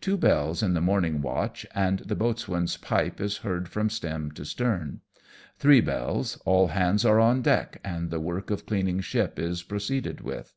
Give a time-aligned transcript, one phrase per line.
[0.00, 4.44] Two bells in the morning watch, and the boatswain's pipe is heard from stem to
[4.44, 5.02] stern.
[5.56, 10.20] Three bells, all hands are on deck, and the work of cleaning ship is proceeded
[10.20, 10.52] with.